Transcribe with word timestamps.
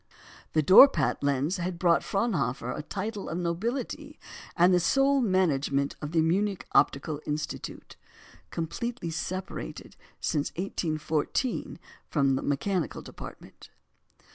The 0.53 0.63
Dorpat 0.63 1.21
lens 1.21 1.57
had 1.57 1.77
brought 1.77 2.01
to 2.01 2.07
Fraunhofer 2.07 2.71
a 2.71 2.81
title 2.81 3.29
of 3.29 3.37
nobility 3.37 4.19
and 4.57 4.73
the 4.73 4.79
sole 4.79 5.21
management 5.21 5.95
of 6.01 6.11
the 6.11 6.23
Munich 6.23 6.65
Optical 6.71 7.21
Institute 7.27 7.97
(completely 8.49 9.11
separated 9.11 9.95
since 10.19 10.49
1814 10.53 11.77
from 12.09 12.33
the 12.33 12.41
mechanical 12.41 13.03
department). 13.03 13.69